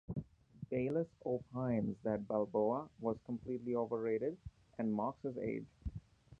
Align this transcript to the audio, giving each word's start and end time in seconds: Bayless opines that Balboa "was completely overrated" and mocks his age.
Bayless 0.71 1.09
opines 1.23 1.95
that 2.01 2.27
Balboa 2.27 2.89
"was 2.99 3.19
completely 3.23 3.75
overrated" 3.75 4.35
and 4.79 4.91
mocks 4.91 5.21
his 5.21 5.37
age. 5.37 5.67